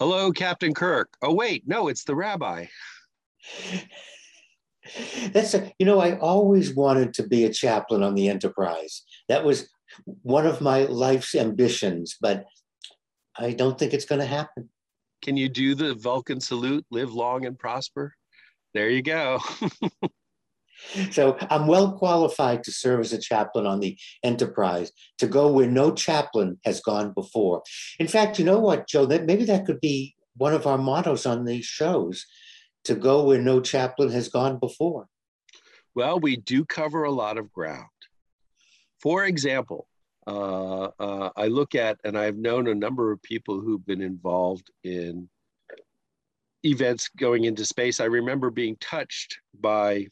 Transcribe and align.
Hello, 0.00 0.30
Captain 0.30 0.74
Kirk. 0.74 1.16
Oh, 1.22 1.34
wait, 1.34 1.66
no, 1.66 1.88
it's 1.88 2.04
the 2.04 2.14
rabbi. 2.14 2.66
That's 5.32 5.54
a, 5.54 5.72
you 5.80 5.86
know, 5.86 5.98
I 5.98 6.16
always 6.18 6.72
wanted 6.72 7.12
to 7.14 7.26
be 7.26 7.44
a 7.44 7.52
chaplain 7.52 8.04
on 8.04 8.14
the 8.14 8.28
Enterprise. 8.28 9.02
That 9.28 9.44
was 9.44 9.68
one 10.22 10.46
of 10.46 10.60
my 10.60 10.84
life's 10.84 11.34
ambitions, 11.34 12.16
but 12.20 12.44
I 13.36 13.52
don't 13.52 13.76
think 13.76 13.92
it's 13.92 14.04
going 14.04 14.20
to 14.20 14.26
happen. 14.26 14.68
Can 15.20 15.36
you 15.36 15.48
do 15.48 15.74
the 15.74 15.94
Vulcan 15.94 16.40
salute, 16.40 16.86
live 16.92 17.12
long 17.12 17.44
and 17.44 17.58
prosper? 17.58 18.14
There 18.74 18.90
you 18.90 19.02
go. 19.02 19.40
so 21.10 21.36
I'm 21.50 21.66
well 21.66 21.92
qualified 21.92 22.64
to 22.64 22.72
serve 22.72 23.00
as 23.00 23.12
a 23.12 23.18
chaplain 23.18 23.66
on 23.66 23.80
the 23.80 23.98
Enterprise, 24.22 24.92
to 25.18 25.26
go 25.26 25.50
where 25.50 25.68
no 25.68 25.92
chaplain 25.92 26.58
has 26.64 26.80
gone 26.80 27.12
before. 27.12 27.62
In 27.98 28.08
fact, 28.08 28.38
you 28.38 28.44
know 28.44 28.58
what, 28.58 28.88
Joe? 28.88 29.06
That 29.06 29.26
maybe 29.26 29.44
that 29.44 29.66
could 29.66 29.80
be 29.80 30.14
one 30.36 30.54
of 30.54 30.66
our 30.66 30.78
mottos 30.78 31.26
on 31.26 31.44
these 31.44 31.64
shows: 31.64 32.26
to 32.84 32.94
go 32.94 33.24
where 33.24 33.40
no 33.40 33.60
chaplain 33.60 34.10
has 34.10 34.28
gone 34.28 34.58
before. 34.58 35.06
Well, 35.94 36.20
we 36.20 36.36
do 36.36 36.64
cover 36.64 37.04
a 37.04 37.10
lot 37.10 37.38
of 37.38 37.52
ground. 37.52 37.86
For 39.00 39.24
example, 39.24 39.88
uh, 40.26 40.90
uh, 40.98 41.30
I 41.36 41.46
look 41.46 41.74
at, 41.74 41.98
and 42.04 42.16
I've 42.16 42.36
known 42.36 42.68
a 42.68 42.74
number 42.74 43.10
of 43.12 43.22
people 43.22 43.60
who've 43.60 43.84
been 43.84 44.02
involved 44.02 44.70
in 44.84 45.28
events 46.64 47.08
going 47.16 47.44
into 47.44 47.64
space. 47.64 48.00
I 48.00 48.04
remember 48.04 48.50
being 48.50 48.76
touched 48.80 49.38
by 49.58 50.08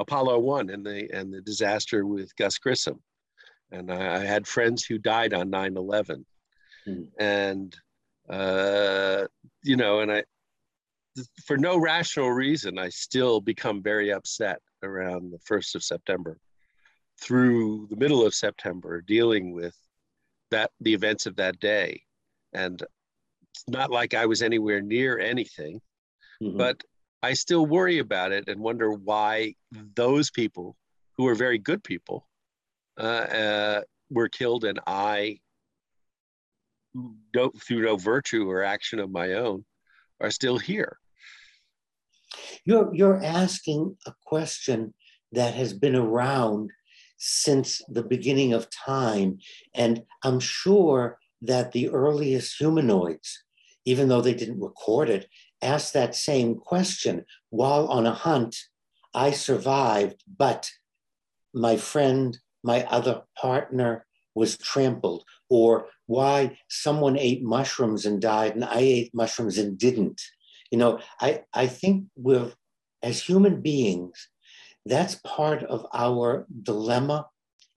Apollo 0.00 0.38
One 0.40 0.70
and 0.70 0.84
the 0.84 1.08
and 1.12 1.32
the 1.32 1.40
disaster 1.40 2.06
with 2.06 2.34
Gus 2.36 2.58
Grissom, 2.58 3.00
and 3.70 3.92
I, 3.92 4.16
I 4.16 4.18
had 4.18 4.46
friends 4.46 4.84
who 4.84 4.98
died 4.98 5.34
on 5.34 5.50
9/11, 5.50 6.24
mm. 6.86 7.08
and 7.18 7.76
uh, 8.28 9.26
you 9.62 9.76
know, 9.76 10.00
and 10.00 10.12
I 10.12 10.24
for 11.44 11.56
no 11.56 11.78
rational 11.78 12.30
reason, 12.30 12.78
I 12.78 12.88
still 12.90 13.40
become 13.40 13.82
very 13.82 14.12
upset 14.12 14.60
around 14.82 15.32
the 15.32 15.38
first 15.44 15.74
of 15.74 15.82
September 15.82 16.38
through 17.20 17.86
the 17.88 17.96
middle 17.96 18.26
of 18.26 18.34
September 18.34 19.00
dealing 19.00 19.52
with 19.52 19.74
that 20.50 20.70
the 20.80 20.92
events 20.92 21.26
of 21.26 21.36
that 21.36 21.58
day. 21.58 22.02
And 22.52 22.82
it's 23.52 23.64
not 23.68 23.90
like 23.90 24.14
I 24.14 24.26
was 24.26 24.42
anywhere 24.42 24.80
near 24.80 25.18
anything, 25.18 25.80
mm-hmm. 26.42 26.58
but 26.58 26.82
I 27.22 27.32
still 27.32 27.66
worry 27.66 27.98
about 27.98 28.32
it 28.32 28.48
and 28.48 28.60
wonder 28.60 28.90
why 28.92 29.54
those 29.94 30.30
people 30.30 30.76
who 31.16 31.26
are 31.28 31.34
very 31.34 31.58
good 31.58 31.82
people 31.82 32.26
uh, 32.98 33.02
uh, 33.02 33.80
were 34.10 34.28
killed 34.28 34.64
and 34.64 34.80
I, 34.86 35.40
don't, 37.32 37.60
through 37.62 37.82
no 37.82 37.96
virtue 37.96 38.50
or 38.50 38.62
action 38.62 38.98
of 38.98 39.10
my 39.10 39.34
own, 39.34 39.64
are 40.20 40.30
still 40.30 40.58
here. 40.58 40.98
You're, 42.64 42.94
you're 42.94 43.22
asking 43.22 43.96
a 44.06 44.14
question 44.24 44.94
that 45.32 45.54
has 45.54 45.72
been 45.72 45.96
around 45.96 46.70
since 47.18 47.80
the 47.88 48.02
beginning 48.02 48.52
of 48.52 48.68
time. 48.70 49.38
And 49.74 50.02
I'm 50.22 50.40
sure 50.40 51.18
that 51.42 51.72
the 51.72 51.90
earliest 51.90 52.56
humanoids, 52.58 53.42
even 53.84 54.08
though 54.08 54.20
they 54.20 54.34
didn't 54.34 54.60
record 54.60 55.08
it, 55.08 55.26
asked 55.66 55.92
that 55.94 56.14
same 56.14 56.50
question 56.56 57.24
while 57.50 57.86
on 57.88 58.06
a 58.06 58.14
hunt. 58.26 58.56
I 59.14 59.30
survived, 59.32 60.22
but 60.44 60.70
my 61.52 61.76
friend, 61.76 62.38
my 62.62 62.84
other 62.84 63.22
partner 63.40 64.06
was 64.34 64.58
trampled, 64.58 65.24
or 65.48 65.88
why 66.06 66.58
someone 66.68 67.18
ate 67.18 67.42
mushrooms 67.42 68.04
and 68.06 68.20
died 68.20 68.54
and 68.54 68.64
I 68.64 68.80
ate 68.80 69.14
mushrooms 69.14 69.56
and 69.58 69.78
didn't. 69.78 70.20
You 70.70 70.78
know, 70.78 71.00
I, 71.20 71.44
I 71.54 71.66
think 71.66 72.06
we're, 72.16 72.52
as 73.02 73.22
human 73.22 73.60
beings, 73.62 74.28
that's 74.84 75.14
part 75.24 75.62
of 75.64 75.86
our 75.94 76.46
dilemma 76.62 77.28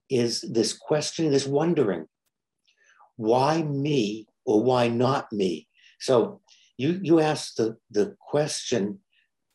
is 0.10 0.42
this 0.42 0.74
question, 0.74 1.32
this 1.32 1.48
wondering, 1.48 2.08
why 3.16 3.62
me 3.62 4.28
or 4.46 4.64
why 4.64 4.90
not 4.90 5.32
me? 5.32 5.68
So 6.00 6.42
you 6.80 6.98
you 7.04 7.20
asked 7.20 7.58
the, 7.58 7.78
the 7.92 8.16
question, 8.22 9.00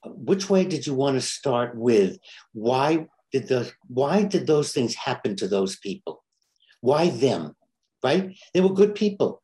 which 0.04 0.50
way 0.50 0.64
did 0.64 0.86
you 0.86 0.94
want 0.94 1.16
to 1.16 1.22
start 1.22 1.74
with? 1.74 2.18
Why 2.52 3.06
did 3.32 3.48
the 3.48 3.72
why 3.88 4.24
did 4.24 4.46
those 4.46 4.72
things 4.72 4.94
happen 4.94 5.34
to 5.36 5.48
those 5.48 5.76
people? 5.76 6.22
Why 6.82 7.08
them? 7.08 7.56
Right? 8.04 8.36
They 8.52 8.60
were 8.60 8.74
good 8.80 8.94
people. 8.94 9.42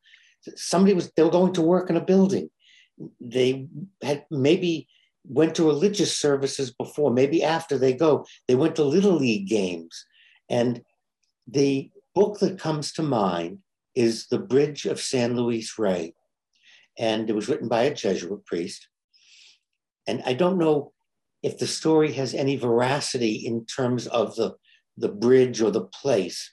Somebody 0.57 0.93
was 0.93 1.11
they 1.17 1.23
were 1.23 1.31
going 1.31 1.55
to 1.55 1.63
work 1.63 1.89
in 1.89 1.97
a 1.97 2.05
building. 2.05 2.51
They 3.19 3.67
had 4.03 4.27
maybe 4.31 4.87
went 5.25 5.55
to 5.55 5.67
religious 5.67 6.15
services 6.15 6.71
before, 6.71 7.11
maybe 7.11 7.43
after 7.43 7.79
they 7.79 7.95
go, 7.95 8.27
they 8.47 8.57
went 8.57 8.77
to 8.77 8.85
little 8.85 9.17
league 9.17 9.49
games. 9.49 10.05
And 10.51 10.83
the 11.47 11.91
book 12.15 12.41
that 12.41 12.59
comes 12.59 12.93
to 12.93 13.03
mind 13.03 13.61
is 13.95 14.27
The 14.27 14.39
Bridge 14.39 14.85
of 14.85 15.01
San 15.01 15.37
Luis 15.37 15.79
Rey 15.79 16.15
and 17.01 17.31
it 17.31 17.35
was 17.35 17.49
written 17.49 17.67
by 17.67 17.85
a 17.85 17.95
Jesuit 17.95 18.45
priest. 18.45 18.87
And 20.07 20.23
I 20.27 20.35
don't 20.35 20.59
know 20.59 20.93
if 21.43 21.59
the 21.59 21.67
story 21.67 22.13
has 22.13 22.35
any 22.35 22.57
veracity 22.57 23.37
in 23.47 23.65
terms 23.65 24.07
of 24.07 24.37
the, 24.37 24.55
the 24.99 25.09
bridge 25.09 25.63
or 25.63 25.71
the 25.71 25.87
place. 25.87 26.53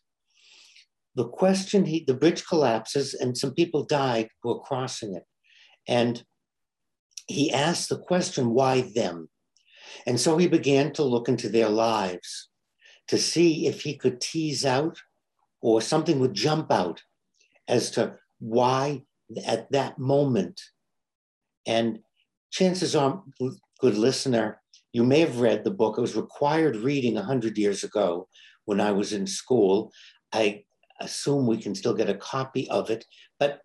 The 1.16 1.28
question, 1.28 1.86
he, 1.86 2.06
the 2.08 2.14
bridge 2.14 2.48
collapses 2.48 3.14
and 3.14 3.38
some 3.38 3.54
people 3.54 3.84
died 3.84 4.30
who 4.42 4.50
were 4.50 4.62
crossing 4.62 5.16
it. 5.16 5.24
And 5.86 6.24
he 7.28 7.52
asked 7.52 7.90
the 7.90 8.00
question, 8.00 8.52
why 8.52 8.82
them? 8.96 9.30
And 10.06 10.18
so 10.18 10.38
he 10.38 10.48
began 10.48 10.94
to 10.94 11.04
look 11.04 11.28
into 11.28 11.50
their 11.50 11.70
lives 11.70 12.50
to 13.10 13.18
see 13.18 13.68
if 13.68 13.82
he 13.82 13.98
could 13.98 14.22
tease 14.22 14.66
out 14.66 14.98
or 15.62 15.82
something 15.82 16.20
would 16.20 16.34
jump 16.34 16.72
out 16.72 17.02
as 17.68 17.92
to 17.92 18.16
why 18.40 19.04
at 19.46 19.72
that 19.72 19.98
moment. 19.98 20.62
And 21.66 22.00
chances 22.52 22.96
are, 22.96 23.24
good 23.80 23.98
listener, 23.98 24.62
you 24.94 25.04
may 25.04 25.20
have 25.20 25.42
read 25.42 25.64
the 25.64 25.72
book. 25.72 25.98
It 25.98 26.02
was 26.02 26.16
required 26.16 26.78
reading 26.78 27.16
100 27.16 27.58
years 27.58 27.84
ago 27.84 28.28
when 28.66 28.80
I 28.80 28.92
was 28.92 29.14
in 29.14 29.28
school. 29.28 29.92
I 30.34 30.64
assume 31.00 31.46
we 31.46 31.58
can 31.58 31.76
still 31.76 31.94
get 31.94 32.10
a 32.10 32.16
copy 32.16 32.70
of 32.70 32.90
it. 32.90 33.06
But 33.40 33.62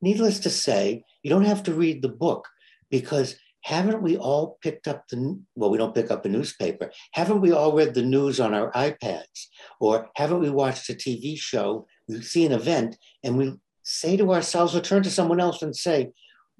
needless 0.00 0.38
to 0.40 0.50
say, 0.50 1.04
you 1.22 1.30
don't 1.30 1.44
have 1.44 1.62
to 1.64 1.74
read 1.74 2.02
the 2.02 2.08
book 2.08 2.48
because 2.90 3.36
haven't 3.64 4.02
we 4.02 4.16
all 4.16 4.58
picked 4.62 4.86
up 4.86 5.08
the 5.08 5.40
well 5.54 5.70
we 5.70 5.78
don't 5.78 5.94
pick 5.94 6.10
up 6.10 6.26
a 6.26 6.28
newspaper 6.28 6.90
haven't 7.12 7.40
we 7.40 7.50
all 7.50 7.72
read 7.72 7.94
the 7.94 8.02
news 8.02 8.38
on 8.38 8.52
our 8.52 8.70
ipads 8.72 9.46
or 9.80 10.10
haven't 10.16 10.40
we 10.40 10.50
watched 10.50 10.90
a 10.90 10.92
tv 10.92 11.36
show 11.36 11.86
we 12.06 12.20
see 12.20 12.44
an 12.44 12.52
event 12.52 12.96
and 13.22 13.38
we 13.38 13.54
say 13.84 14.16
to 14.16 14.32
ourselves 14.32 14.74
or 14.74 14.80
turn 14.80 15.02
to 15.04 15.10
someone 15.10 15.40
else 15.40 15.62
and 15.62 15.76
say, 15.76 16.10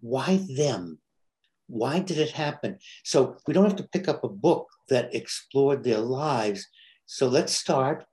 why 0.00 0.40
them? 0.56 0.98
Why 1.66 1.98
did 1.98 2.18
it 2.18 2.32
happen? 2.32 2.78
So 3.02 3.38
we 3.46 3.54
don't 3.54 3.64
have 3.64 3.76
to 3.76 3.88
pick 3.88 4.06
up 4.06 4.22
a 4.22 4.28
book 4.28 4.68
that 4.90 5.14
explored 5.14 5.82
their 5.82 5.98
lives. 5.98 6.68
So 7.06 7.26
let's 7.26 7.56
start. 7.56 8.04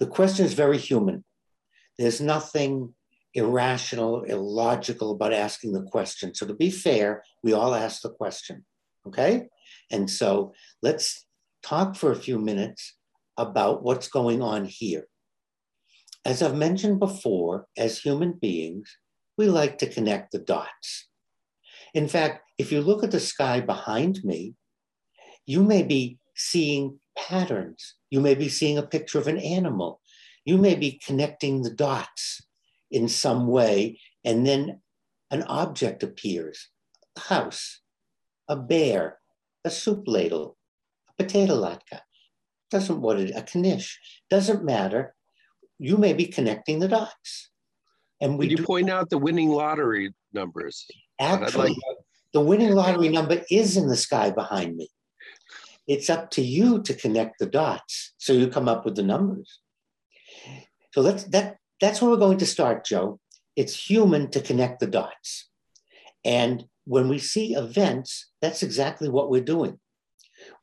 The 0.00 0.06
question 0.06 0.44
is 0.44 0.54
very 0.54 0.78
human. 0.78 1.24
There's 1.96 2.20
nothing 2.20 2.94
irrational, 3.34 4.24
illogical 4.24 5.12
about 5.12 5.32
asking 5.32 5.72
the 5.72 5.82
question. 5.82 6.34
So 6.34 6.46
to 6.46 6.54
be 6.54 6.70
fair, 6.70 7.22
we 7.42 7.52
all 7.52 7.74
ask 7.74 8.02
the 8.02 8.10
question. 8.10 8.64
Okay? 9.06 9.48
And 9.90 10.10
so 10.10 10.52
let's 10.82 11.24
talk 11.62 11.94
for 11.94 12.10
a 12.10 12.16
few 12.16 12.38
minutes 12.38 12.94
about 13.36 13.84
what's 13.84 14.08
going 14.08 14.42
on 14.42 14.64
here. 14.64 15.06
As 16.24 16.42
I've 16.42 16.56
mentioned 16.56 16.98
before, 16.98 17.66
as 17.76 17.98
human 17.98 18.32
beings, 18.32 18.96
we 19.36 19.46
like 19.46 19.78
to 19.78 19.88
connect 19.88 20.32
the 20.32 20.38
dots. 20.38 21.08
In 21.94 22.08
fact, 22.08 22.42
if 22.58 22.72
you 22.72 22.80
look 22.80 23.02
at 23.02 23.10
the 23.10 23.20
sky 23.20 23.60
behind 23.60 24.24
me, 24.24 24.54
you 25.46 25.62
may 25.62 25.82
be 25.82 26.18
seeing 26.34 26.98
patterns. 27.16 27.94
You 28.10 28.20
may 28.20 28.34
be 28.34 28.48
seeing 28.48 28.78
a 28.78 28.82
picture 28.86 29.18
of 29.18 29.28
an 29.28 29.38
animal. 29.38 30.00
You 30.44 30.58
may 30.58 30.74
be 30.74 31.00
connecting 31.04 31.62
the 31.62 31.72
dots 31.72 32.42
in 32.90 33.08
some 33.08 33.46
way, 33.46 34.00
and 34.24 34.46
then 34.46 34.80
an 35.30 35.42
object 35.44 36.02
appears 36.02 36.68
a 37.16 37.20
house, 37.20 37.80
a 38.48 38.56
bear, 38.56 39.18
a 39.64 39.70
soup 39.70 40.04
ladle, 40.06 40.56
a 41.08 41.22
potato 41.22 41.54
latke. 41.54 42.00
Doesn't 42.70 43.00
what 43.00 43.18
it, 43.18 43.30
a 43.34 43.58
knish. 43.58 43.98
Doesn't 44.30 44.64
matter 44.64 45.14
you 45.78 45.96
may 45.96 46.12
be 46.12 46.26
connecting 46.26 46.78
the 46.78 46.88
dots. 46.88 47.50
And 48.20 48.36
we 48.36 48.46
Could 48.46 48.50
you 48.50 48.56
do, 48.58 48.64
point 48.64 48.90
out 48.90 49.10
the 49.10 49.18
winning 49.18 49.48
lottery 49.48 50.12
numbers? 50.32 50.86
Actually, 51.20 51.70
like 51.70 51.78
the 52.32 52.40
winning 52.40 52.72
lottery 52.72 53.08
number 53.08 53.42
is 53.50 53.76
in 53.76 53.88
the 53.88 53.96
sky 53.96 54.30
behind 54.30 54.76
me. 54.76 54.88
It's 55.86 56.10
up 56.10 56.30
to 56.32 56.42
you 56.42 56.82
to 56.82 56.94
connect 56.94 57.38
the 57.38 57.46
dots 57.46 58.12
so 58.18 58.32
you 58.32 58.48
come 58.48 58.68
up 58.68 58.84
with 58.84 58.96
the 58.96 59.02
numbers. 59.02 59.60
So 60.92 61.02
that's 61.02 61.24
that 61.24 61.56
that's 61.80 62.02
where 62.02 62.10
we're 62.10 62.16
going 62.16 62.38
to 62.38 62.46
start, 62.46 62.84
Joe. 62.84 63.20
it's 63.58 63.88
human 63.90 64.30
to 64.30 64.40
connect 64.40 64.78
the 64.78 64.86
dots. 64.86 65.48
And 66.24 66.64
when 66.84 67.08
we 67.08 67.18
see 67.18 67.54
events, 67.54 68.30
that's 68.40 68.62
exactly 68.62 69.08
what 69.08 69.30
we're 69.30 69.40
doing. 69.42 69.78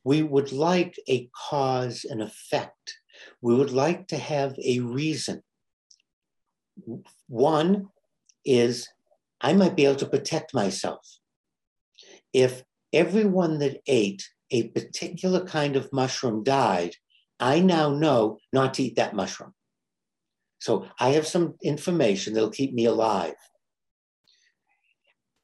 We 0.02 0.22
would 0.22 0.50
like 0.50 0.98
a 1.08 1.28
cause 1.48 2.06
and 2.08 2.22
effect. 2.22 2.98
We 3.40 3.54
would 3.54 3.72
like 3.72 4.08
to 4.08 4.18
have 4.18 4.56
a 4.64 4.80
reason. 4.80 5.42
One 7.28 7.88
is 8.44 8.88
I 9.40 9.52
might 9.52 9.76
be 9.76 9.84
able 9.84 9.96
to 9.96 10.06
protect 10.06 10.54
myself. 10.54 11.06
If 12.32 12.62
everyone 12.92 13.58
that 13.58 13.80
ate 13.86 14.28
a 14.50 14.68
particular 14.68 15.44
kind 15.44 15.76
of 15.76 15.92
mushroom 15.92 16.44
died, 16.44 16.94
I 17.38 17.60
now 17.60 17.90
know 17.90 18.38
not 18.52 18.74
to 18.74 18.82
eat 18.82 18.96
that 18.96 19.14
mushroom. 19.14 19.52
So 20.58 20.86
I 20.98 21.10
have 21.10 21.26
some 21.26 21.54
information 21.62 22.34
that'll 22.34 22.50
keep 22.50 22.72
me 22.72 22.86
alive. 22.86 23.34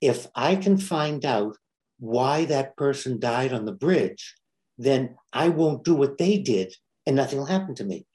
If 0.00 0.26
I 0.34 0.56
can 0.56 0.78
find 0.78 1.24
out 1.24 1.56
why 1.98 2.46
that 2.46 2.76
person 2.76 3.20
died 3.20 3.52
on 3.52 3.64
the 3.64 3.72
bridge, 3.72 4.34
then 4.78 5.16
I 5.32 5.50
won't 5.50 5.84
do 5.84 5.94
what 5.94 6.18
they 6.18 6.38
did 6.38 6.74
and 7.06 7.16
nothing 7.16 7.38
will 7.38 7.46
happen 7.46 7.74
to 7.76 7.84
me. 7.84 8.06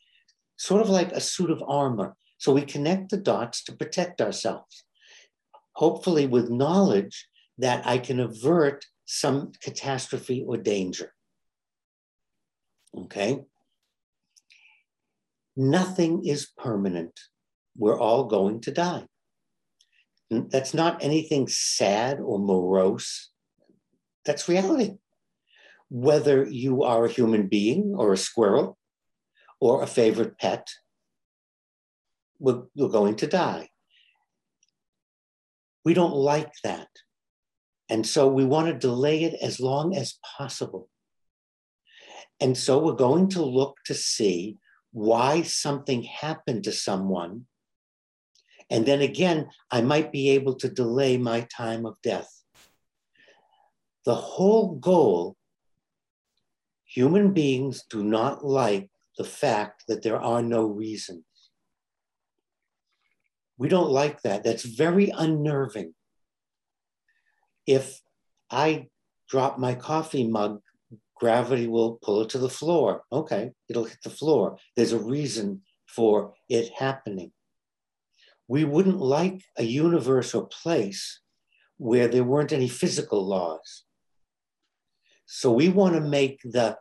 Sort 0.57 0.81
of 0.81 0.89
like 0.89 1.11
a 1.11 1.21
suit 1.21 1.51
of 1.51 1.63
armor. 1.67 2.15
So 2.37 2.53
we 2.53 2.61
connect 2.61 3.09
the 3.09 3.17
dots 3.17 3.63
to 3.63 3.75
protect 3.75 4.21
ourselves, 4.21 4.83
hopefully, 5.73 6.27
with 6.27 6.49
knowledge 6.49 7.27
that 7.57 7.85
I 7.87 7.97
can 7.97 8.19
avert 8.19 8.85
some 9.05 9.51
catastrophe 9.61 10.43
or 10.47 10.57
danger. 10.57 11.13
Okay? 12.95 13.39
Nothing 15.55 16.25
is 16.25 16.51
permanent. 16.57 17.19
We're 17.75 17.99
all 17.99 18.25
going 18.25 18.61
to 18.61 18.71
die. 18.71 19.05
That's 20.29 20.73
not 20.73 21.03
anything 21.03 21.47
sad 21.47 22.19
or 22.19 22.37
morose. 22.37 23.29
That's 24.25 24.49
reality. 24.49 24.97
Whether 25.89 26.45
you 26.45 26.83
are 26.83 27.05
a 27.05 27.11
human 27.11 27.47
being 27.47 27.93
or 27.97 28.13
a 28.13 28.17
squirrel 28.17 28.77
or 29.59 29.81
a 29.81 29.87
favorite 29.87 30.37
pet, 30.37 30.67
we're, 32.39 32.63
we're 32.75 32.89
going 32.89 33.15
to 33.17 33.27
die. 33.27 33.69
We 35.85 35.93
don't 35.93 36.15
like 36.15 36.51
that. 36.63 36.89
And 37.89 38.05
so 38.05 38.27
we 38.27 38.43
want 38.43 38.67
to 38.67 38.73
delay 38.73 39.23
it 39.23 39.35
as 39.41 39.59
long 39.59 39.95
as 39.95 40.19
possible. 40.37 40.89
And 42.39 42.57
so 42.57 42.79
we're 42.79 42.93
going 42.93 43.29
to 43.29 43.41
look 43.43 43.77
to 43.85 43.93
see 43.93 44.57
why 44.91 45.41
something 45.43 46.03
happened 46.03 46.65
to 46.65 46.71
someone. 46.71 47.45
And 48.69 48.85
then 48.85 49.01
again, 49.01 49.49
I 49.71 49.81
might 49.81 50.11
be 50.11 50.31
able 50.31 50.55
to 50.55 50.69
delay 50.69 51.17
my 51.17 51.47
time 51.55 51.85
of 51.85 51.95
death. 52.03 52.29
The 54.05 54.15
whole 54.15 54.75
goal 54.75 55.37
human 56.87 57.33
beings 57.33 57.83
do 57.89 58.03
not 58.03 58.45
like 58.45 58.89
the 59.17 59.23
fact 59.23 59.83
that 59.87 60.03
there 60.03 60.19
are 60.19 60.41
no 60.41 60.65
reasons. 60.65 61.23
We 63.57 63.69
don't 63.69 63.89
like 63.89 64.21
that. 64.21 64.43
That's 64.43 64.63
very 64.63 65.09
unnerving. 65.09 65.93
If 67.65 68.01
I 68.49 68.87
drop 69.29 69.57
my 69.57 69.75
coffee 69.75 70.27
mug 70.27 70.61
gravity 71.19 71.67
will 71.67 71.99
pull 72.01 72.21
it 72.21 72.29
to 72.29 72.37
the 72.37 72.49
floor. 72.49 73.03
Okay, 73.11 73.51
it'll 73.69 73.85
hit 73.85 73.99
the 74.03 74.09
floor. 74.09 74.57
There's 74.75 74.93
a 74.93 74.99
reason 74.99 75.61
for 75.87 76.33
it 76.49 76.71
happening. 76.77 77.31
We 78.47 78.63
wouldn't 78.63 78.99
like 78.99 79.43
a 79.57 79.63
universe 79.63 80.33
or 80.33 80.47
place 80.47 81.19
where 81.77 82.07
there 82.07 82.23
weren't 82.23 82.53
any 82.53 82.69
physical 82.69 83.25
laws. 83.25 83.83
So 85.27 85.51
we 85.51 85.69
want 85.69 85.93
to 85.93 86.01
make 86.01 86.41
the 86.43 86.77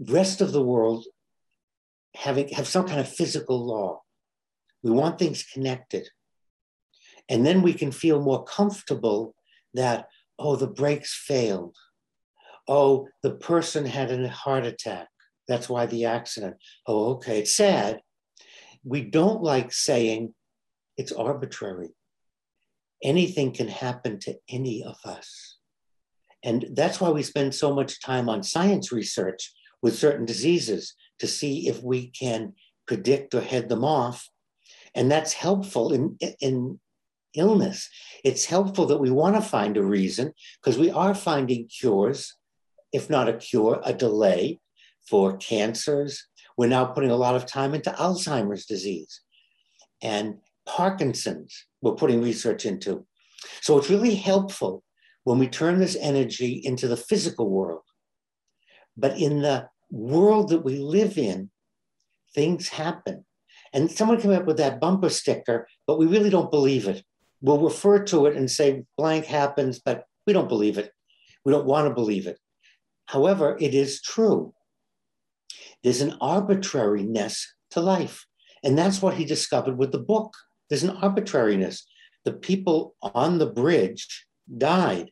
rest 0.00 0.40
of 0.40 0.52
the 0.52 0.62
world 0.62 1.04
having 2.14 2.48
have 2.48 2.66
some 2.66 2.86
kind 2.86 3.00
of 3.00 3.08
physical 3.08 3.66
law. 3.66 4.00
We 4.82 4.90
want 4.90 5.18
things 5.18 5.42
connected. 5.42 6.08
And 7.28 7.44
then 7.44 7.60
we 7.60 7.74
can 7.74 7.92
feel 7.92 8.22
more 8.22 8.44
comfortable 8.44 9.34
that, 9.74 10.06
oh, 10.38 10.56
the 10.56 10.68
brakes 10.68 11.14
failed 11.14 11.76
oh, 12.68 13.08
the 13.22 13.32
person 13.32 13.86
had 13.86 14.10
a 14.10 14.28
heart 14.28 14.64
attack. 14.64 15.08
That's 15.48 15.68
why 15.68 15.86
the 15.86 16.06
accident. 16.06 16.56
Oh, 16.86 17.14
okay. 17.14 17.40
It's 17.40 17.54
sad. 17.54 18.00
We 18.84 19.02
don't 19.02 19.42
like 19.42 19.72
saying 19.72 20.34
it's 20.96 21.12
arbitrary. 21.12 21.90
Anything 23.02 23.52
can 23.52 23.68
happen 23.68 24.18
to 24.20 24.36
any 24.48 24.82
of 24.82 24.96
us. 25.04 25.55
And 26.46 26.66
that's 26.72 27.00
why 27.00 27.10
we 27.10 27.22
spend 27.22 27.54
so 27.54 27.74
much 27.74 28.00
time 28.00 28.28
on 28.28 28.42
science 28.42 28.92
research 28.92 29.52
with 29.82 29.98
certain 29.98 30.24
diseases 30.24 30.94
to 31.18 31.26
see 31.26 31.68
if 31.68 31.82
we 31.82 32.10
can 32.10 32.54
predict 32.86 33.34
or 33.34 33.40
head 33.40 33.68
them 33.68 33.84
off. 33.84 34.30
And 34.94 35.10
that's 35.10 35.34
helpful 35.34 35.92
in, 35.92 36.16
in 36.40 36.80
illness. 37.34 37.90
It's 38.24 38.44
helpful 38.44 38.86
that 38.86 39.00
we 39.00 39.10
want 39.10 39.34
to 39.34 39.42
find 39.42 39.76
a 39.76 39.82
reason 39.82 40.32
because 40.62 40.78
we 40.78 40.90
are 40.90 41.14
finding 41.14 41.68
cures 41.68 42.32
if 42.92 43.10
not 43.10 43.28
a 43.28 43.34
cure, 43.34 43.80
a 43.84 43.92
delay 43.92 44.60
for 45.08 45.36
cancers. 45.36 46.26
We're 46.56 46.68
now 46.68 46.86
putting 46.86 47.10
a 47.10 47.16
lot 47.16 47.34
of 47.34 47.44
time 47.44 47.74
into 47.74 47.90
Alzheimer's 47.90 48.64
disease 48.64 49.20
and 50.02 50.38
Parkinson's, 50.64 51.66
we're 51.82 51.94
putting 51.94 52.22
research 52.22 52.64
into. 52.64 53.06
So 53.60 53.76
it's 53.78 53.90
really 53.90 54.14
helpful 54.14 54.82
when 55.26 55.40
we 55.40 55.48
turn 55.48 55.80
this 55.80 55.96
energy 56.00 56.52
into 56.62 56.86
the 56.86 56.96
physical 56.96 57.50
world. 57.50 57.82
But 58.96 59.18
in 59.18 59.42
the 59.42 59.68
world 59.90 60.50
that 60.50 60.64
we 60.64 60.78
live 60.78 61.18
in, 61.18 61.50
things 62.32 62.68
happen. 62.68 63.24
And 63.72 63.90
someone 63.90 64.20
came 64.20 64.30
up 64.30 64.46
with 64.46 64.58
that 64.58 64.78
bumper 64.78 65.08
sticker, 65.08 65.66
but 65.84 65.98
we 65.98 66.06
really 66.06 66.30
don't 66.30 66.52
believe 66.52 66.86
it. 66.86 67.02
We'll 67.40 67.58
refer 67.58 68.04
to 68.04 68.26
it 68.26 68.36
and 68.36 68.48
say 68.48 68.84
blank 68.96 69.24
happens, 69.24 69.80
but 69.80 70.04
we 70.28 70.32
don't 70.32 70.48
believe 70.48 70.78
it. 70.78 70.92
We 71.44 71.50
don't 71.50 71.66
want 71.66 71.88
to 71.88 71.94
believe 71.94 72.28
it. 72.28 72.38
However, 73.06 73.56
it 73.60 73.74
is 73.74 74.00
true. 74.00 74.54
There's 75.82 76.02
an 76.02 76.18
arbitrariness 76.20 77.52
to 77.72 77.80
life. 77.80 78.24
And 78.62 78.78
that's 78.78 79.02
what 79.02 79.14
he 79.14 79.24
discovered 79.24 79.76
with 79.76 79.90
the 79.90 79.98
book. 79.98 80.32
There's 80.70 80.84
an 80.84 80.96
arbitrariness. 81.02 81.84
The 82.24 82.32
people 82.32 82.94
on 83.02 83.38
the 83.38 83.46
bridge 83.46 84.24
died. 84.56 85.10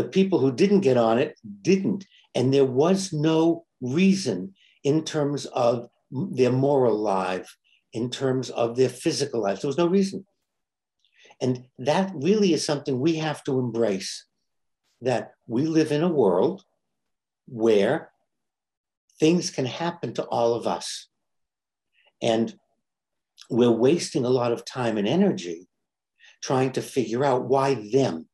The 0.00 0.08
people 0.08 0.38
who 0.38 0.50
didn't 0.50 0.80
get 0.80 0.96
on 0.96 1.18
it 1.18 1.38
didn't. 1.60 2.06
And 2.34 2.54
there 2.54 2.64
was 2.64 3.12
no 3.12 3.66
reason 3.82 4.54
in 4.82 5.04
terms 5.04 5.44
of 5.44 5.90
their 6.10 6.50
moral 6.50 6.96
life, 6.96 7.54
in 7.92 8.08
terms 8.08 8.48
of 8.48 8.76
their 8.78 8.88
physical 8.88 9.42
life. 9.42 9.60
There 9.60 9.68
was 9.68 9.76
no 9.76 9.86
reason. 9.86 10.24
And 11.38 11.66
that 11.78 12.12
really 12.14 12.54
is 12.54 12.64
something 12.64 12.98
we 12.98 13.16
have 13.16 13.44
to 13.44 13.58
embrace 13.58 14.24
that 15.02 15.32
we 15.46 15.66
live 15.66 15.92
in 15.92 16.02
a 16.02 16.08
world 16.08 16.64
where 17.46 18.10
things 19.18 19.50
can 19.50 19.66
happen 19.66 20.14
to 20.14 20.24
all 20.24 20.54
of 20.54 20.66
us. 20.66 21.08
And 22.22 22.54
we're 23.50 23.70
wasting 23.70 24.24
a 24.24 24.30
lot 24.30 24.52
of 24.52 24.64
time 24.64 24.96
and 24.96 25.06
energy 25.06 25.68
trying 26.42 26.72
to 26.72 26.80
figure 26.80 27.22
out 27.22 27.44
why 27.44 27.74
them. 27.92 28.29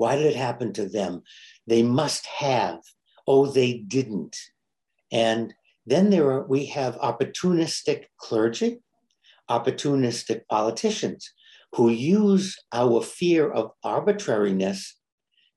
Why 0.00 0.16
did 0.16 0.24
it 0.24 0.36
happen 0.36 0.72
to 0.72 0.88
them? 0.88 1.24
They 1.66 1.82
must 1.82 2.24
have. 2.24 2.78
Oh, 3.26 3.44
they 3.44 3.74
didn't. 3.74 4.34
And 5.12 5.52
then 5.84 6.08
there 6.08 6.30
are, 6.30 6.46
we 6.46 6.64
have 6.66 6.96
opportunistic 7.00 8.04
clergy, 8.16 8.80
opportunistic 9.50 10.46
politicians 10.48 11.30
who 11.74 11.90
use 11.90 12.56
our 12.72 13.02
fear 13.02 13.50
of 13.50 13.72
arbitrariness 13.84 14.96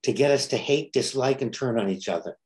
to 0.04 0.12
get 0.12 0.30
us 0.30 0.48
to 0.48 0.58
hate, 0.58 0.92
dislike, 0.92 1.42
and 1.42 1.54
turn 1.54 1.80
on 1.80 1.90
each 1.90 2.10
other. 2.10 2.38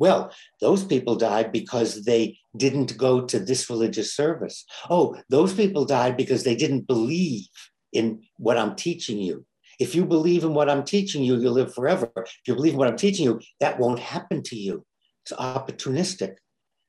Well, 0.00 0.32
those 0.60 0.82
people 0.82 1.14
died 1.14 1.52
because 1.52 2.02
they 2.02 2.38
didn't 2.56 2.96
go 2.96 3.24
to 3.24 3.38
this 3.38 3.70
religious 3.70 4.16
service. 4.16 4.64
Oh, 4.90 5.16
those 5.30 5.54
people 5.54 5.84
died 5.84 6.16
because 6.16 6.42
they 6.42 6.56
didn't 6.56 6.88
believe 6.88 7.46
in 7.92 8.22
what 8.36 8.58
I'm 8.58 8.74
teaching 8.74 9.18
you. 9.18 9.46
If 9.78 9.94
you 9.94 10.04
believe 10.04 10.44
in 10.44 10.54
what 10.54 10.70
I'm 10.70 10.84
teaching 10.84 11.22
you, 11.22 11.38
you'll 11.38 11.52
live 11.52 11.74
forever. 11.74 12.10
If 12.16 12.40
you 12.46 12.54
believe 12.54 12.72
in 12.72 12.78
what 12.78 12.88
I'm 12.88 12.96
teaching 12.96 13.24
you, 13.24 13.40
that 13.60 13.78
won't 13.78 13.98
happen 13.98 14.42
to 14.44 14.56
you. 14.56 14.84
It's 15.24 15.32
opportunistic 15.32 16.36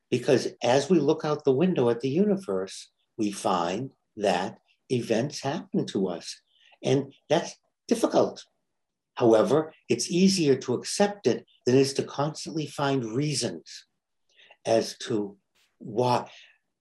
because 0.10 0.48
as 0.64 0.90
we 0.90 1.00
look 1.00 1.26
out 1.26 1.44
the 1.44 1.52
window 1.52 1.90
at 1.90 2.02
the 2.02 2.10
universe, 2.10 2.92
we 3.18 3.32
find 3.32 3.92
that 4.16 4.60
events 4.90 5.42
happen 5.42 5.86
to 5.88 6.08
us. 6.08 6.42
And 6.84 7.14
that's 7.30 7.56
difficult 7.88 8.46
However, 9.18 9.74
it's 9.90 10.12
easier 10.12 10.56
to 10.58 10.76
accept 10.76 11.26
it 11.26 11.44
than 11.66 11.76
it 11.76 11.82
is 11.82 11.94
to 11.96 12.04
constantly 12.04 12.68
find 12.68 13.04
reasons 13.04 13.88
as 14.64 14.96
to 15.00 15.38
why. 15.80 16.30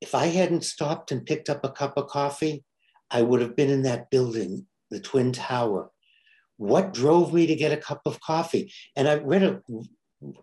If 0.03 0.15
I 0.15 0.27
hadn't 0.27 0.65
stopped 0.65 1.11
and 1.11 1.25
picked 1.25 1.49
up 1.49 1.65
a 1.65 1.73
cup 1.73 1.97
of 1.97 2.09
coffee, 2.09 2.63
I 3.11 3.23
would 3.23 3.41
have 3.41 3.57
been 3.57 3.71
in 3.71 3.83
that 3.85 4.11
building, 4.11 4.67
the 4.91 5.01
Twin 5.01 5.33
Tower. 5.33 5.91
What 6.57 6.95
drove 6.95 7.33
me 7.33 7.47
to 7.47 7.55
get 7.55 7.73
a 7.73 7.77
cup 7.77 8.03
of 8.07 8.21
coffee? 8.21 8.73
And 8.97 9.09
I 9.09 9.17
read 9.17 9.43
a, 9.43 9.63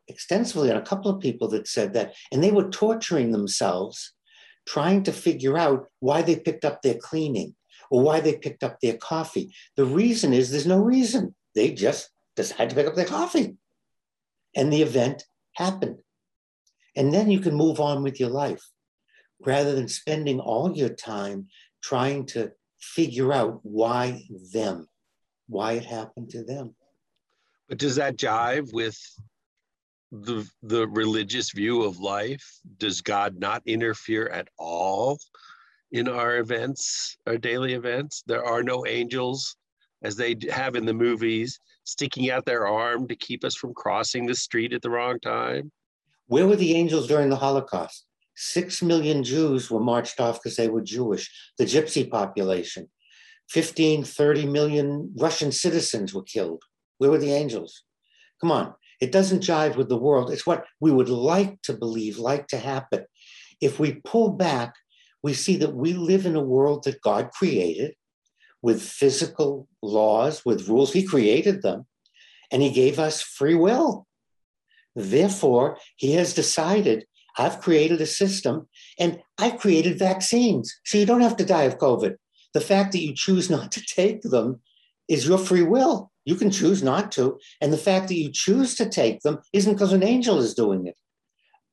extensively 0.07 0.69
on 0.69 0.77
a 0.77 0.81
couple 0.81 1.09
of 1.11 1.21
people 1.21 1.47
that 1.49 1.67
said 1.67 1.93
that, 1.93 2.13
and 2.31 2.43
they 2.43 2.51
were 2.51 2.69
torturing 2.69 3.31
themselves 3.31 4.13
trying 4.65 5.03
to 5.03 5.11
figure 5.11 5.57
out 5.57 5.87
why 5.99 6.21
they 6.21 6.35
picked 6.35 6.65
up 6.65 6.81
their 6.81 6.95
cleaning 6.95 7.55
or 7.89 8.01
why 8.01 8.19
they 8.19 8.37
picked 8.37 8.63
up 8.63 8.79
their 8.79 8.97
coffee. 8.97 9.53
The 9.75 9.85
reason 9.85 10.33
is 10.33 10.49
there's 10.49 10.67
no 10.67 10.79
reason. 10.79 11.35
They 11.55 11.73
just 11.73 12.09
decided 12.35 12.69
to 12.69 12.75
pick 12.75 12.87
up 12.87 12.95
their 12.95 13.05
coffee. 13.05 13.57
And 14.55 14.71
the 14.71 14.81
event 14.81 15.25
happened. 15.55 15.99
And 16.95 17.13
then 17.13 17.29
you 17.29 17.39
can 17.39 17.55
move 17.55 17.79
on 17.79 18.03
with 18.03 18.19
your 18.19 18.29
life 18.29 18.63
rather 19.45 19.75
than 19.75 19.87
spending 19.87 20.39
all 20.39 20.75
your 20.75 20.89
time 20.89 21.47
trying 21.81 22.25
to 22.27 22.51
figure 22.79 23.33
out 23.33 23.59
why 23.63 24.23
them, 24.53 24.87
why 25.47 25.73
it 25.73 25.85
happened 25.85 26.29
to 26.31 26.43
them. 26.43 26.75
But 27.69 27.77
does 27.77 27.95
that 27.95 28.17
jive 28.17 28.73
with 28.73 28.97
the 30.11 30.47
the 30.61 30.87
religious 30.87 31.51
view 31.51 31.83
of 31.83 31.99
life? 31.99 32.59
Does 32.77 33.01
God 33.01 33.39
not 33.39 33.63
interfere 33.65 34.27
at 34.27 34.47
all 34.57 35.17
in 35.91 36.07
our 36.07 36.37
events, 36.37 37.17
our 37.25 37.37
daily 37.37 37.73
events? 37.73 38.23
There 38.27 38.45
are 38.45 38.63
no 38.63 38.85
angels, 38.85 39.55
as 40.03 40.15
they 40.15 40.35
have 40.51 40.75
in 40.75 40.85
the 40.85 40.93
movies, 40.93 41.59
sticking 41.83 42.29
out 42.29 42.45
their 42.45 42.67
arm 42.67 43.07
to 43.07 43.15
keep 43.15 43.43
us 43.43 43.55
from 43.55 43.73
crossing 43.73 44.25
the 44.25 44.35
street 44.35 44.73
at 44.73 44.81
the 44.81 44.89
wrong 44.89 45.19
time. 45.19 45.71
Where 46.27 46.47
were 46.47 46.55
the 46.55 46.75
angels 46.75 47.07
during 47.07 47.29
the 47.29 47.35
Holocaust? 47.35 48.05
Six 48.35 48.81
million 48.81 49.23
Jews 49.23 49.69
were 49.69 49.79
marched 49.79 50.19
off 50.19 50.41
because 50.41 50.57
they 50.57 50.67
were 50.67 50.81
Jewish, 50.81 51.29
the 51.57 51.65
gypsy 51.65 52.09
population. 52.09 52.89
15, 53.49 54.03
30 54.03 54.45
million 54.45 55.13
Russian 55.17 55.51
citizens 55.51 56.13
were 56.13 56.23
killed. 56.23 56.63
Where 56.97 57.11
were 57.11 57.17
the 57.17 57.33
angels? 57.33 57.83
Come 58.41 58.51
on, 58.51 58.73
it 58.99 59.11
doesn't 59.11 59.43
jive 59.43 59.75
with 59.75 59.89
the 59.89 59.97
world. 59.97 60.31
It's 60.31 60.45
what 60.45 60.65
we 60.79 60.91
would 60.91 61.09
like 61.09 61.61
to 61.63 61.73
believe, 61.73 62.17
like 62.17 62.47
to 62.47 62.57
happen. 62.57 63.05
If 63.61 63.79
we 63.79 64.01
pull 64.05 64.29
back, 64.31 64.73
we 65.21 65.33
see 65.33 65.57
that 65.57 65.75
we 65.75 65.93
live 65.93 66.25
in 66.25 66.35
a 66.35 66.43
world 66.43 66.83
that 66.83 67.01
God 67.01 67.31
created 67.31 67.95
with 68.61 68.81
physical 68.81 69.67
laws, 69.81 70.43
with 70.45 70.67
rules. 70.67 70.93
He 70.93 71.03
created 71.03 71.61
them, 71.61 71.85
and 72.51 72.61
He 72.61 72.71
gave 72.71 72.99
us 72.99 73.21
free 73.21 73.55
will. 73.55 74.07
Therefore, 74.95 75.77
He 75.95 76.13
has 76.13 76.33
decided 76.33 77.05
I've 77.37 77.61
created 77.61 77.99
a 78.01 78.05
system 78.05 78.67
and 78.99 79.21
I've 79.37 79.57
created 79.57 79.97
vaccines. 79.97 80.73
So 80.85 80.97
you 80.97 81.05
don't 81.05 81.21
have 81.21 81.37
to 81.37 81.45
die 81.45 81.63
of 81.63 81.77
COVID. 81.77 82.15
The 82.53 82.61
fact 82.61 82.91
that 82.91 83.01
you 83.01 83.13
choose 83.13 83.49
not 83.49 83.71
to 83.73 83.85
take 83.85 84.21
them 84.21 84.61
is 85.07 85.27
your 85.27 85.37
free 85.37 85.63
will. 85.63 86.11
You 86.25 86.35
can 86.35 86.51
choose 86.51 86.81
not 86.81 87.11
to. 87.13 87.39
And 87.59 87.73
the 87.73 87.77
fact 87.77 88.07
that 88.07 88.15
you 88.15 88.31
choose 88.31 88.75
to 88.75 88.89
take 88.89 89.21
them 89.21 89.39
isn't 89.51 89.73
because 89.73 89.93
an 89.93 90.03
angel 90.03 90.39
is 90.39 90.53
doing 90.53 90.87
it. 90.87 90.95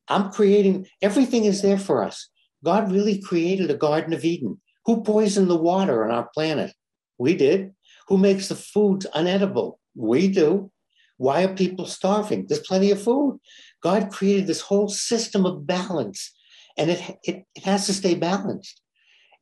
I'm 0.07 0.31
creating, 0.31 0.87
everything 1.01 1.45
is 1.45 1.61
there 1.61 1.77
for 1.77 2.03
us. 2.03 2.29
God 2.63 2.91
really 2.91 3.21
created 3.21 3.71
a 3.71 3.75
Garden 3.77 4.13
of 4.13 4.25
Eden. 4.25 4.59
Who 4.85 5.03
poisoned 5.03 5.49
the 5.49 5.55
water 5.55 6.03
on 6.03 6.11
our 6.11 6.29
planet? 6.33 6.73
We 7.17 7.35
did. 7.35 7.73
Who 8.07 8.17
makes 8.17 8.49
the 8.49 8.55
food 8.55 9.05
unedible? 9.15 9.75
We 9.95 10.27
do. 10.27 10.71
Why 11.17 11.43
are 11.43 11.53
people 11.53 11.85
starving? 11.85 12.47
There's 12.47 12.67
plenty 12.67 12.91
of 12.91 13.01
food. 13.01 13.39
God 13.81 14.11
created 14.11 14.47
this 14.47 14.61
whole 14.61 14.89
system 14.89 15.45
of 15.45 15.67
balance, 15.67 16.33
and 16.77 16.89
it, 16.89 17.19
it, 17.23 17.45
it 17.55 17.63
has 17.63 17.85
to 17.85 17.93
stay 17.93 18.15
balanced. 18.15 18.80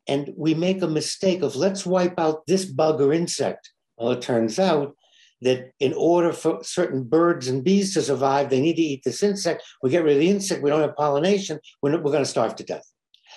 And 0.10 0.34
we 0.36 0.56
make 0.56 0.82
a 0.82 0.88
mistake 0.88 1.44
of 1.44 1.56
let's 1.56 1.86
wipe 1.86 2.20
out 2.20 2.48
this 2.48 2.66
bug 2.66 3.00
or 3.00 3.14
insect. 3.14 3.72
Well, 3.96 4.10
it 4.10 4.24
turns 4.24 4.58
out 4.58 4.96
that 5.42 5.72
in 5.80 5.94
order 5.94 6.34
for 6.34 6.64
certain 6.64 7.04
birds 7.04 7.48
and 7.48 7.64
bees 7.64 7.94
to 7.94 8.02
survive, 8.02 8.50
they 8.50 8.60
need 8.60 8.78
to 8.78 8.82
eat 8.82 9.04
this 9.06 9.22
insect. 9.22 9.62
We 9.84 9.92
get 9.92 10.04
rid 10.04 10.16
of 10.16 10.20
the 10.20 10.32
insect, 10.32 10.64
we 10.64 10.72
don't 10.72 10.82
have 10.82 10.96
pollination, 10.96 11.60
we're, 11.84 11.92
we're 11.92 12.12
going 12.12 12.24
to 12.24 12.30
starve 12.30 12.56
to 12.56 12.64
death. 12.64 12.92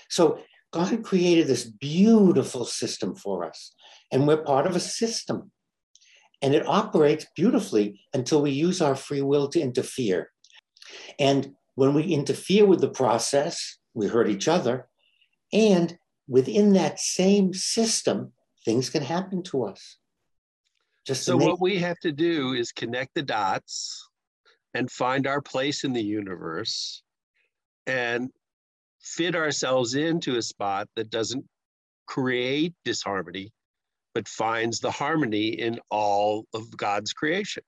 So 0.09 0.41
God 0.73 1.05
created 1.05 1.47
this 1.47 1.65
beautiful 1.65 2.65
system 2.65 3.15
for 3.17 3.45
us, 3.45 3.75
and 4.11 4.27
we're 4.27 4.43
part 4.43 4.67
of 4.67 4.75
a 4.75 4.81
system. 4.81 5.53
And 6.41 6.55
it 6.55 6.67
operates 6.67 7.27
beautifully 7.37 8.01
until 8.15 8.41
we 8.41 8.51
use 8.51 8.81
our 8.81 8.97
free 8.97 9.23
will 9.23 9.49
to 9.49 9.61
interfere. 9.61 10.31
And 11.19 11.53
when 11.75 11.93
we 11.93 12.05
interfere 12.05 12.65
with 12.65 12.81
the 12.81 12.89
process, 12.89 13.77
we 13.93 14.09
hurt 14.09 14.31
each 14.31 14.49
other. 14.49 14.89
And 15.53 15.99
within 16.33 16.73
that 16.73 16.99
same 16.99 17.53
system, 17.53 18.33
things 18.65 18.89
can 18.89 19.03
happen 19.03 19.43
to 19.43 19.65
us. 19.65 19.99
Just 21.07 21.25
so, 21.25 21.37
make- 21.37 21.47
what 21.47 21.61
we 21.61 21.79
have 21.79 21.99
to 22.01 22.11
do 22.11 22.55
is 22.55 22.73
connect 22.73 23.15
the 23.15 23.23
dots 23.23 24.09
and 24.73 24.91
find 24.91 25.27
our 25.27 25.43
place 25.43 25.85
in 25.85 25.93
the 25.93 26.03
universe 26.03 27.03
and 27.87 28.31
fit 29.03 29.37
ourselves 29.37 29.95
into 29.95 30.39
a 30.39 30.43
spot 30.43 30.89
that 30.97 31.11
doesn't 31.11 31.45
create 32.07 32.73
disharmony, 32.83 33.53
but 34.15 34.27
finds 34.27 34.81
the 34.81 34.91
harmony 34.91 35.49
in 35.49 35.79
all 35.91 36.47
of 36.55 36.75
God's 36.75 37.13
creation. 37.13 37.63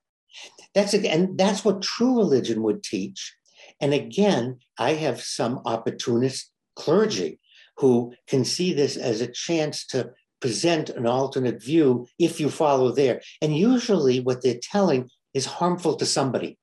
That's 0.74 0.94
and 0.94 1.36
that's 1.36 1.66
what 1.66 1.82
true 1.82 2.16
religion 2.16 2.62
would 2.62 2.82
teach. 2.82 3.36
And 3.78 3.92
again, 3.92 4.60
I 4.78 4.94
have 4.94 5.20
some 5.20 5.60
opportunist 5.66 6.50
clergy 6.76 7.40
who 7.76 8.14
can 8.28 8.44
see 8.44 8.72
this 8.72 8.96
as 8.96 9.20
a 9.20 9.26
chance 9.26 9.86
to 9.86 10.10
present 10.40 10.90
an 10.90 11.06
alternate 11.06 11.62
view 11.62 12.06
if 12.18 12.38
you 12.38 12.50
follow 12.50 12.92
there. 12.92 13.20
And 13.40 13.56
usually, 13.56 14.20
what 14.20 14.42
they're 14.42 14.60
telling 14.62 15.08
is 15.32 15.46
harmful 15.46 15.96
to 15.96 16.06
somebody. 16.06 16.58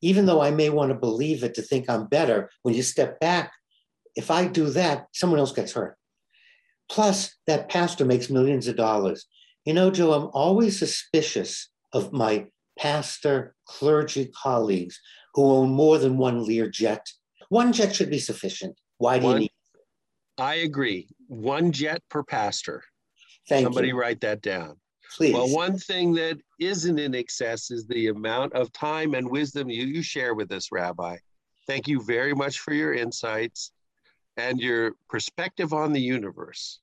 Even 0.00 0.26
though 0.26 0.40
I 0.40 0.52
may 0.52 0.70
want 0.70 0.90
to 0.90 0.94
believe 0.94 1.42
it 1.42 1.54
to 1.54 1.62
think 1.62 1.90
I'm 1.90 2.06
better, 2.06 2.50
when 2.62 2.74
you 2.74 2.82
step 2.82 3.18
back, 3.18 3.52
if 4.14 4.30
I 4.30 4.46
do 4.46 4.70
that, 4.70 5.06
someone 5.12 5.40
else 5.40 5.52
gets 5.52 5.72
hurt. 5.72 5.96
Plus, 6.88 7.36
that 7.46 7.68
pastor 7.68 8.04
makes 8.04 8.30
millions 8.30 8.68
of 8.68 8.76
dollars. 8.76 9.26
You 9.64 9.74
know, 9.74 9.90
Joe, 9.90 10.12
I'm 10.12 10.30
always 10.32 10.78
suspicious 10.78 11.68
of 11.92 12.12
my 12.12 12.46
pastor, 12.78 13.54
clergy 13.66 14.26
colleagues 14.26 15.00
who 15.34 15.44
own 15.44 15.70
more 15.70 15.98
than 15.98 16.16
one 16.16 16.44
Lear 16.44 16.70
jet. 16.70 17.06
One 17.48 17.72
jet 17.72 17.94
should 17.94 18.10
be 18.10 18.18
sufficient. 18.18 18.78
Why 18.98 19.18
do 19.18 19.26
one, 19.26 19.34
you 19.34 19.40
need? 19.40 19.47
I 20.38 20.56
agree. 20.56 21.08
One 21.26 21.72
jet 21.72 22.02
per 22.08 22.22
pastor. 22.22 22.82
Thank 23.48 23.60
you. 23.60 23.66
Somebody 23.66 23.88
you. 23.88 23.98
write 23.98 24.20
that 24.20 24.40
down. 24.40 24.76
Please. 25.16 25.34
Well, 25.34 25.48
one 25.48 25.78
thing 25.78 26.12
that 26.14 26.38
isn't 26.60 26.98
in 26.98 27.14
excess 27.14 27.70
is 27.70 27.86
the 27.86 28.08
amount 28.08 28.52
of 28.52 28.72
time 28.72 29.14
and 29.14 29.28
wisdom 29.28 29.70
you, 29.70 29.84
you 29.84 30.02
share 30.02 30.34
with 30.34 30.52
us, 30.52 30.68
Rabbi. 30.70 31.16
Thank 31.66 31.88
you 31.88 32.02
very 32.02 32.34
much 32.34 32.60
for 32.60 32.72
your 32.72 32.94
insights 32.94 33.72
and 34.36 34.60
your 34.60 34.92
perspective 35.08 35.72
on 35.72 35.92
the 35.92 36.00
universe. 36.00 36.80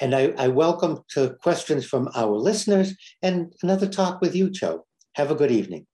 And 0.00 0.14
I, 0.14 0.34
I 0.38 0.48
welcome 0.48 1.02
to 1.10 1.36
questions 1.42 1.86
from 1.86 2.08
our 2.14 2.36
listeners 2.36 2.94
and 3.22 3.52
another 3.62 3.88
talk 3.88 4.20
with 4.20 4.34
you, 4.34 4.50
Joe. 4.50 4.86
Have 5.14 5.30
a 5.30 5.34
good 5.34 5.50
evening. 5.50 5.86